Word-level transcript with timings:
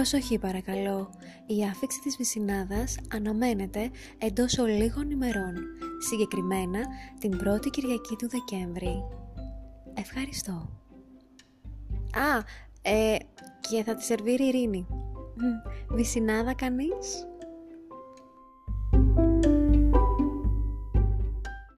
Προσοχή 0.00 0.38
παρακαλώ, 0.38 1.10
η 1.46 1.64
άφηξη 1.64 2.00
της 2.00 2.16
Βυσσινάδας 2.16 2.96
αναμένεται 3.14 3.90
εντός 4.18 4.58
ολίγων 4.58 5.10
ημερών, 5.10 5.54
συγκεκριμένα 6.08 6.80
την 7.18 7.36
πρώτη 7.36 7.70
Κυριακή 7.70 8.16
του 8.16 8.28
Δεκέμβρη. 8.28 9.04
Ευχαριστώ. 9.94 10.70
Α, 12.12 12.38
ε, 12.82 13.16
και 13.60 13.82
θα 13.82 13.94
τη 13.94 14.04
σερβίρει 14.04 14.44
η 14.44 14.46
Ειρήνη. 14.46 14.86
Βυσσινάδα 15.90 16.54
κανείς; 16.54 17.26